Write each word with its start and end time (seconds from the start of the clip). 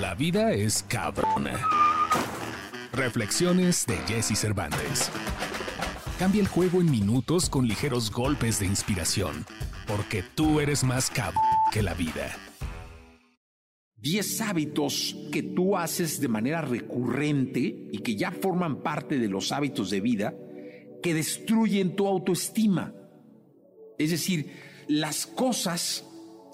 La 0.00 0.14
vida 0.14 0.52
es 0.54 0.82
cabrona. 0.84 1.68
Reflexiones 2.94 3.84
de 3.86 3.96
Jesse 4.08 4.38
Cervantes. 4.38 5.10
Cambia 6.18 6.40
el 6.40 6.48
juego 6.48 6.80
en 6.80 6.90
minutos 6.90 7.50
con 7.50 7.68
ligeros 7.68 8.10
golpes 8.10 8.58
de 8.58 8.64
inspiración, 8.64 9.44
porque 9.86 10.24
tú 10.34 10.60
eres 10.60 10.82
más 10.82 11.10
cabrón 11.10 11.42
que 11.72 11.82
la 11.82 11.92
vida. 11.92 12.34
10 13.96 14.40
hábitos 14.40 15.14
que 15.30 15.42
tú 15.42 15.76
haces 15.76 16.22
de 16.22 16.28
manera 16.28 16.62
recurrente 16.62 17.60
y 17.92 17.98
que 17.98 18.16
ya 18.16 18.30
forman 18.30 18.82
parte 18.82 19.18
de 19.18 19.28
los 19.28 19.52
hábitos 19.52 19.90
de 19.90 20.00
vida 20.00 20.34
que 21.02 21.12
destruyen 21.12 21.96
tu 21.96 22.06
autoestima. 22.06 22.94
Es 23.98 24.10
decir, 24.10 24.50
las 24.88 25.26
cosas 25.26 26.06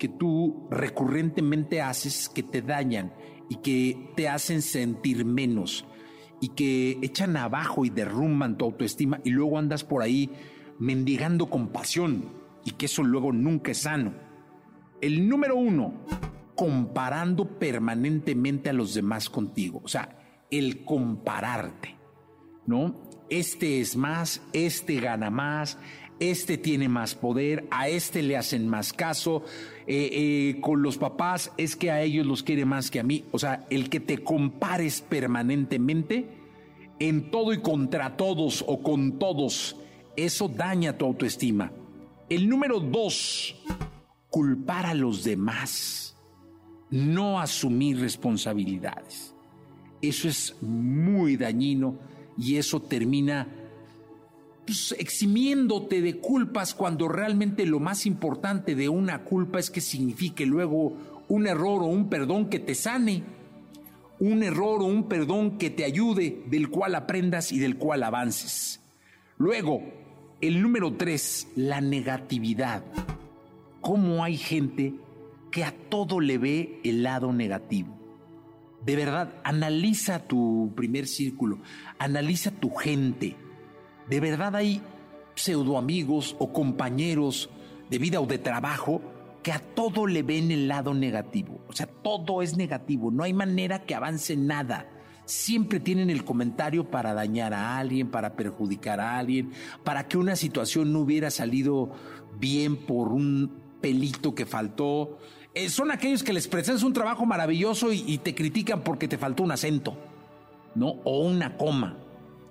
que 0.00 0.08
tú 0.08 0.66
recurrentemente 0.70 1.82
haces 1.82 2.30
que 2.30 2.42
te 2.42 2.62
dañan 2.62 3.12
y 3.50 3.56
que 3.56 4.12
te 4.16 4.30
hacen 4.30 4.62
sentir 4.62 5.26
menos 5.26 5.84
y 6.40 6.48
que 6.48 6.98
echan 7.02 7.36
abajo 7.36 7.84
y 7.84 7.90
derrumban 7.90 8.56
tu 8.56 8.64
autoestima 8.64 9.20
y 9.24 9.30
luego 9.30 9.58
andas 9.58 9.84
por 9.84 10.02
ahí 10.02 10.30
mendigando 10.78 11.50
compasión 11.50 12.32
y 12.64 12.70
que 12.72 12.86
eso 12.86 13.02
luego 13.02 13.30
nunca 13.30 13.72
es 13.72 13.82
sano. 13.82 14.14
El 15.02 15.28
número 15.28 15.56
uno, 15.56 15.92
comparando 16.56 17.58
permanentemente 17.58 18.70
a 18.70 18.72
los 18.72 18.94
demás 18.94 19.28
contigo. 19.28 19.82
O 19.84 19.88
sea, 19.88 20.46
el 20.50 20.82
compararte, 20.82 21.94
¿no? 22.66 22.94
Este 23.28 23.80
es 23.80 23.96
más, 23.96 24.42
este 24.54 24.98
gana 24.98 25.28
más, 25.28 25.78
este 26.20 26.58
tiene 26.58 26.88
más 26.88 27.14
poder, 27.14 27.66
a 27.70 27.88
este 27.88 28.22
le 28.22 28.36
hacen 28.36 28.68
más 28.68 28.92
caso, 28.92 29.42
eh, 29.86 30.10
eh, 30.12 30.60
con 30.60 30.82
los 30.82 30.98
papás 30.98 31.50
es 31.56 31.74
que 31.74 31.90
a 31.90 32.02
ellos 32.02 32.26
los 32.26 32.42
quiere 32.42 32.66
más 32.66 32.90
que 32.90 33.00
a 33.00 33.02
mí. 33.02 33.24
O 33.32 33.38
sea, 33.38 33.66
el 33.70 33.88
que 33.88 34.00
te 34.00 34.18
compares 34.18 35.00
permanentemente 35.00 36.28
en 36.98 37.30
todo 37.30 37.54
y 37.54 37.62
contra 37.62 38.16
todos 38.18 38.62
o 38.68 38.82
con 38.82 39.18
todos, 39.18 39.76
eso 40.14 40.48
daña 40.48 40.98
tu 40.98 41.06
autoestima. 41.06 41.72
El 42.28 42.48
número 42.48 42.78
dos, 42.78 43.56
culpar 44.28 44.86
a 44.86 44.94
los 44.94 45.24
demás, 45.24 46.16
no 46.90 47.40
asumir 47.40 47.98
responsabilidades. 47.98 49.34
Eso 50.02 50.28
es 50.28 50.54
muy 50.60 51.36
dañino 51.36 51.98
y 52.36 52.56
eso 52.56 52.80
termina 52.80 53.48
pues, 54.70 54.94
eximiéndote 55.00 56.00
de 56.00 56.18
culpas 56.18 56.74
cuando 56.74 57.08
realmente 57.08 57.66
lo 57.66 57.80
más 57.80 58.06
importante 58.06 58.76
de 58.76 58.88
una 58.88 59.24
culpa 59.24 59.58
es 59.58 59.68
que 59.68 59.80
signifique 59.80 60.46
luego 60.46 60.96
un 61.26 61.48
error 61.48 61.82
o 61.82 61.86
un 61.86 62.08
perdón 62.08 62.48
que 62.48 62.60
te 62.60 62.76
sane, 62.76 63.24
un 64.20 64.44
error 64.44 64.80
o 64.80 64.84
un 64.84 65.08
perdón 65.08 65.58
que 65.58 65.70
te 65.70 65.84
ayude, 65.84 66.44
del 66.46 66.70
cual 66.70 66.94
aprendas 66.94 67.50
y 67.50 67.58
del 67.58 67.78
cual 67.78 68.04
avances. 68.04 68.80
Luego, 69.38 69.82
el 70.40 70.62
número 70.62 70.94
tres, 70.94 71.48
la 71.56 71.80
negatividad. 71.80 72.84
¿Cómo 73.80 74.22
hay 74.22 74.36
gente 74.36 74.94
que 75.50 75.64
a 75.64 75.72
todo 75.72 76.20
le 76.20 76.38
ve 76.38 76.80
el 76.84 77.02
lado 77.02 77.32
negativo? 77.32 77.98
De 78.86 78.94
verdad, 78.94 79.34
analiza 79.42 80.28
tu 80.28 80.72
primer 80.76 81.08
círculo, 81.08 81.58
analiza 81.98 82.52
tu 82.52 82.70
gente 82.70 83.36
¿De 84.10 84.18
verdad 84.18 84.56
hay 84.56 84.82
pseudo 85.36 85.78
amigos 85.78 86.34
o 86.40 86.52
compañeros 86.52 87.48
de 87.88 87.98
vida 87.98 88.20
o 88.20 88.26
de 88.26 88.38
trabajo 88.38 89.00
que 89.40 89.52
a 89.52 89.60
todo 89.60 90.04
le 90.08 90.24
ven 90.24 90.50
el 90.50 90.66
lado 90.66 90.94
negativo? 90.94 91.60
O 91.68 91.72
sea, 91.72 91.86
todo 91.86 92.42
es 92.42 92.56
negativo, 92.56 93.12
no 93.12 93.22
hay 93.22 93.32
manera 93.32 93.84
que 93.84 93.94
avance 93.94 94.36
nada. 94.36 94.88
Siempre 95.26 95.78
tienen 95.78 96.10
el 96.10 96.24
comentario 96.24 96.90
para 96.90 97.14
dañar 97.14 97.54
a 97.54 97.78
alguien, 97.78 98.10
para 98.10 98.34
perjudicar 98.34 98.98
a 98.98 99.16
alguien, 99.16 99.52
para 99.84 100.08
que 100.08 100.18
una 100.18 100.34
situación 100.34 100.92
no 100.92 100.98
hubiera 100.98 101.30
salido 101.30 101.92
bien 102.40 102.76
por 102.76 103.12
un 103.12 103.60
pelito 103.80 104.34
que 104.34 104.44
faltó. 104.44 105.18
Eh, 105.54 105.68
son 105.68 105.92
aquellos 105.92 106.24
que 106.24 106.32
les 106.32 106.48
presentas 106.48 106.82
un 106.82 106.92
trabajo 106.92 107.26
maravilloso 107.26 107.92
y, 107.92 108.02
y 108.04 108.18
te 108.18 108.34
critican 108.34 108.82
porque 108.82 109.06
te 109.06 109.18
faltó 109.18 109.44
un 109.44 109.52
acento, 109.52 109.96
¿no? 110.74 110.96
O 111.04 111.20
una 111.20 111.56
coma. 111.56 111.96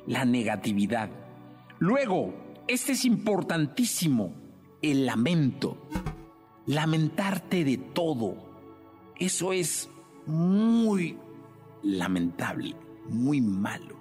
La 0.07 0.23
negatividad. 0.23 1.09
Luego, 1.79 2.33
este 2.67 2.91
es 2.91 3.05
importantísimo, 3.05 4.33
el 4.81 5.05
lamento. 5.05 5.77
Lamentarte 6.65 7.63
de 7.63 7.77
todo. 7.77 8.35
Eso 9.17 9.53
es 9.53 9.89
muy 10.25 11.17
lamentable, 11.81 12.75
muy 13.09 13.39
malo. 13.39 13.95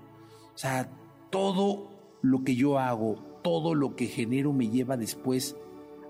O 0.55 0.59
sea, 0.59 0.91
todo 1.31 1.89
lo 2.21 2.43
que 2.43 2.57
yo 2.57 2.81
hago, 2.81 3.41
todo 3.43 3.75
lo 3.75 3.95
que 3.95 4.07
genero 4.07 4.53
me 4.53 4.69
lleva 4.69 4.97
después 4.97 5.57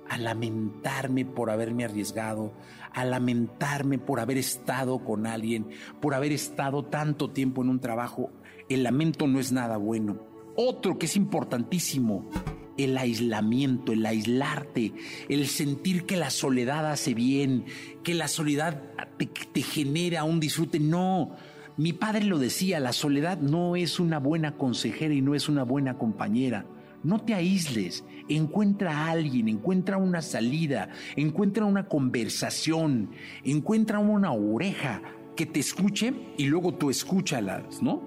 a 0.08 0.16
lamentarme 0.16 1.26
por 1.26 1.50
haberme 1.50 1.84
arriesgado, 1.84 2.54
a 2.94 3.04
lamentarme 3.04 3.98
por 3.98 4.20
haber 4.20 4.38
estado 4.38 5.04
con 5.04 5.26
alguien, 5.26 5.68
por 6.00 6.14
haber 6.14 6.32
estado 6.32 6.86
tanto 6.86 7.30
tiempo 7.30 7.62
en 7.62 7.68
un 7.68 7.80
trabajo. 7.80 8.30
El 8.70 8.84
lamento 8.84 9.26
no 9.26 9.38
es 9.38 9.52
nada 9.52 9.76
bueno. 9.76 10.37
Otro 10.60 10.98
que 10.98 11.06
es 11.06 11.14
importantísimo, 11.14 12.28
el 12.76 12.98
aislamiento, 12.98 13.92
el 13.92 14.04
aislarte, 14.04 14.92
el 15.28 15.46
sentir 15.46 16.04
que 16.04 16.16
la 16.16 16.30
soledad 16.30 16.90
hace 16.90 17.14
bien, 17.14 17.64
que 18.02 18.12
la 18.12 18.26
soledad 18.26 18.82
te, 19.16 19.62
genera 19.62 20.24
un 20.24 20.40
disfrute. 20.40 20.80
No, 20.80 21.36
mi 21.76 21.92
padre 21.92 22.24
lo 22.24 22.40
decía, 22.40 22.80
la 22.80 22.92
soledad 22.92 23.38
no 23.38 23.76
es 23.76 24.00
una 24.00 24.18
buena 24.18 24.56
consejera 24.56 25.14
y 25.14 25.20
no 25.20 25.36
es 25.36 25.48
una 25.48 25.62
buena 25.62 25.96
compañera. 25.96 26.66
No 27.04 27.20
te 27.20 27.34
aísles, 27.34 28.04
encuentra 28.28 28.98
a 28.98 29.10
alguien, 29.12 29.48
encuentra 29.48 29.96
una 29.96 30.22
salida, 30.22 30.88
encuentra 31.14 31.66
una 31.66 31.86
conversación, 31.86 33.12
encuentra 33.44 34.00
una 34.00 34.32
oreja 34.32 35.02
que 35.36 35.46
te 35.46 35.60
escuche 35.60 36.12
y 36.36 36.46
luego 36.46 36.74
tú 36.74 36.90
escúchalas, 36.90 37.80
¿no? 37.80 38.02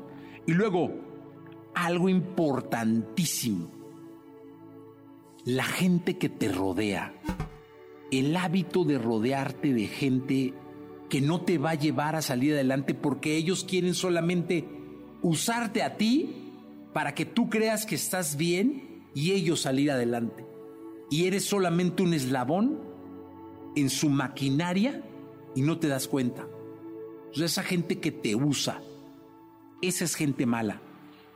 Y 0.45 0.51
luego 0.51 1.10
algo 1.73 2.09
importantísimo. 2.09 3.69
La 5.45 5.63
gente 5.63 6.17
que 6.17 6.29
te 6.29 6.51
rodea. 6.51 7.13
El 8.11 8.35
hábito 8.35 8.83
de 8.83 8.97
rodearte 8.97 9.73
de 9.73 9.87
gente 9.87 10.53
que 11.09 11.21
no 11.21 11.41
te 11.41 11.57
va 11.57 11.71
a 11.71 11.75
llevar 11.75 12.15
a 12.15 12.21
salir 12.21 12.53
adelante 12.53 12.93
porque 12.93 13.35
ellos 13.35 13.63
quieren 13.63 13.93
solamente 13.93 14.65
usarte 15.21 15.83
a 15.83 15.97
ti 15.97 16.53
para 16.93 17.15
que 17.15 17.25
tú 17.25 17.49
creas 17.49 17.85
que 17.85 17.95
estás 17.95 18.37
bien 18.37 19.03
y 19.13 19.31
ellos 19.31 19.61
salir 19.61 19.91
adelante. 19.91 20.45
Y 21.09 21.25
eres 21.25 21.45
solamente 21.45 22.03
un 22.03 22.13
eslabón 22.13 22.79
en 23.75 23.89
su 23.89 24.09
maquinaria 24.09 25.03
y 25.55 25.61
no 25.61 25.79
te 25.79 25.87
das 25.87 26.07
cuenta. 26.07 26.47
esa 27.33 27.63
gente 27.63 27.99
que 27.99 28.11
te 28.11 28.35
usa, 28.35 28.81
esa 29.81 30.05
es 30.05 30.15
gente 30.15 30.45
mala. 30.45 30.81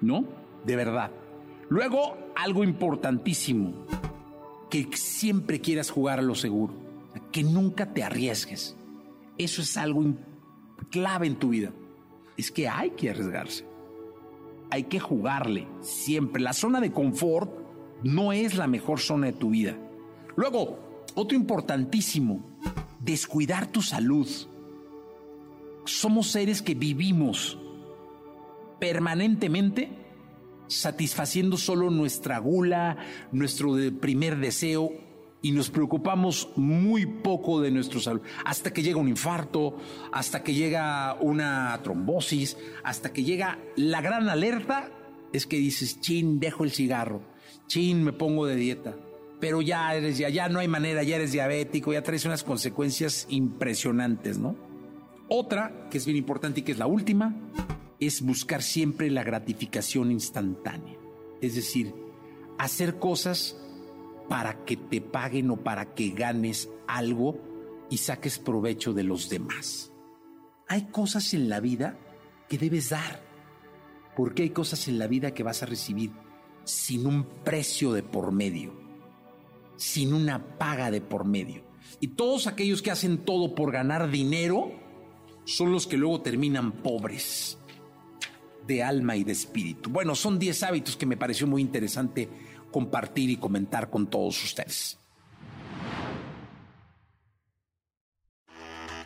¿No? 0.01 0.25
De 0.66 0.75
verdad. 0.75 1.11
Luego, 1.69 2.17
algo 2.35 2.63
importantísimo, 2.63 3.73
que 4.69 4.89
siempre 4.94 5.61
quieras 5.61 5.89
jugar 5.89 6.19
a 6.19 6.23
lo 6.23 6.35
seguro, 6.35 6.73
que 7.31 7.44
nunca 7.44 7.94
te 7.94 8.03
arriesgues. 8.03 8.75
Eso 9.38 9.61
es 9.61 9.78
algo 9.78 10.03
clave 10.89 11.28
en 11.28 11.35
tu 11.35 11.50
vida. 11.50 11.72
Es 12.38 12.51
que 12.51 12.67
hay 12.67 12.91
que 12.91 13.09
arriesgarse. 13.09 13.66
Hay 14.69 14.83
que 14.83 15.00
jugarle 15.00 15.67
siempre. 15.81 16.41
La 16.41 16.53
zona 16.53 16.81
de 16.81 16.91
confort 16.91 17.51
no 18.03 18.33
es 18.33 18.56
la 18.56 18.67
mejor 18.67 19.00
zona 19.00 19.27
de 19.27 19.33
tu 19.33 19.51
vida. 19.51 19.77
Luego, 20.35 21.03
otro 21.16 21.38
importantísimo, 21.38 22.44
descuidar 23.00 23.67
tu 23.67 23.81
salud. 23.81 24.27
Somos 25.85 26.31
seres 26.31 26.62
que 26.62 26.75
vivimos 26.75 27.57
permanentemente 28.86 29.90
satisfaciendo 30.68 31.58
solo 31.58 31.90
nuestra 31.90 32.38
gula, 32.38 32.98
nuestro 33.32 33.76
primer 34.00 34.38
deseo 34.38 34.92
y 35.42 35.52
nos 35.54 35.72
preocupamos 35.72 36.50
muy 36.56 37.08
poco 37.08 37.62
de 37.62 37.72
nuestra 37.72 38.00
salud, 38.00 38.22
hasta 38.46 38.72
que 38.72 38.84
llega 38.84 39.00
un 39.00 39.10
infarto, 39.10 39.78
hasta 40.12 40.44
que 40.44 40.54
llega 40.54 41.18
una 41.20 41.80
trombosis, 41.84 42.58
hasta 42.84 43.12
que 43.12 43.24
llega 43.24 43.58
la 43.76 44.02
gran 44.02 44.30
alerta, 44.30 44.92
es 45.34 45.48
que 45.48 45.58
dices, 45.58 46.00
chin, 46.00 46.40
dejo 46.40 46.64
el 46.64 46.70
cigarro, 46.70 47.24
chin, 47.66 48.04
me 48.04 48.14
pongo 48.14 48.46
de 48.46 48.56
dieta, 48.56 48.96
pero 49.40 49.64
ya 49.64 49.96
eres, 49.96 50.20
ya, 50.20 50.30
ya 50.30 50.48
no 50.48 50.60
hay 50.60 50.68
manera, 50.68 51.02
ya 51.02 51.16
eres 51.16 51.32
diabético, 51.32 51.92
ya 51.92 52.04
traes 52.04 52.26
unas 52.26 52.44
consecuencias 52.44 53.26
impresionantes, 53.30 54.38
¿no? 54.38 54.56
Otra, 55.28 55.88
que 55.90 55.98
es 55.98 56.06
bien 56.06 56.20
importante 56.20 56.60
y 56.60 56.64
que 56.64 56.72
es 56.72 56.78
la 56.78 56.86
última, 56.86 57.36
es 58.00 58.21
buscar 58.21 58.62
siempre 58.62 59.09
la 59.09 59.24
gratificación 59.24 60.12
instantánea. 60.12 60.97
Es 61.42 61.56
decir, 61.56 61.94
hacer 62.57 63.00
cosas 63.00 63.57
para 64.30 64.65
que 64.65 64.77
te 64.77 65.01
paguen 65.01 65.51
o 65.51 65.57
para 65.57 65.94
que 65.94 66.09
ganes 66.09 66.69
algo 66.88 67.38
y 67.89 67.97
saques 67.97 68.39
provecho 68.39 68.94
de 68.94 69.03
los 69.03 69.30
demás. 69.30 69.92
hay 70.68 70.86
cosas 70.86 71.36
en 71.36 71.47
la 71.47 71.59
vida 71.59 72.00
que 72.50 72.57
debes 72.57 72.89
dar, 72.89 73.21
porque 74.15 74.41
hay 74.44 74.50
cosas 74.50 74.88
en 74.88 74.98
la 74.98 75.06
vida 75.06 75.31
que 75.31 75.44
vas 75.44 75.62
a 75.62 75.68
recibir 75.68 76.12
sin 76.63 77.06
un 77.06 77.24
precio 77.44 77.94
de 77.94 78.01
por 78.01 78.31
medio, 78.31 78.74
sin 79.75 80.12
una 80.12 80.57
paga 80.57 80.89
de 80.89 81.01
por 81.01 81.25
medio. 81.25 81.63
Y 82.00 82.09
todos 82.09 82.48
aquellos 82.48 82.81
que 82.81 82.89
hacen 82.89 83.19
todo 83.19 83.53
por 83.53 83.71
ganar 83.71 84.09
dinero 84.09 84.71
son 85.44 85.71
los 85.71 85.86
que 85.86 85.98
luego 85.98 86.21
terminan 86.21 86.71
pobres 86.71 87.59
de 88.67 88.83
alma 88.83 89.15
y 89.15 89.23
de 89.23 89.31
espíritu. 89.31 89.89
Bueno, 89.89 90.15
son 90.15 90.39
10 90.39 90.63
hábitos 90.63 90.97
que 90.97 91.06
me 91.06 91.17
pareció 91.17 91.47
muy 91.47 91.62
interesante 91.62 92.29
compartir 92.71 93.29
y 93.29 93.38
comentar 93.38 93.89
con 93.89 94.07
todos 94.07 94.44
ustedes. 94.44 94.97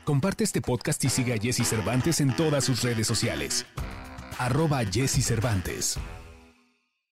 Comparte 0.04 0.44
este 0.44 0.62
podcast 0.62 1.04
y 1.04 1.10
sigue 1.10 1.34
a 1.34 1.38
Jesse 1.38 1.68
Cervantes 1.68 2.20
en 2.20 2.36
todas 2.36 2.64
sus 2.64 2.82
redes 2.82 3.06
sociales. 3.06 3.68
Arroba 4.40 4.84
Jesse 4.84 5.24
Cervantes. 5.24 6.00